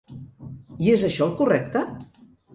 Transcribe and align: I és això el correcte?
I 0.85 0.89
és 0.95 1.03
això 1.09 1.29
el 1.29 1.37
correcte? 1.43 1.85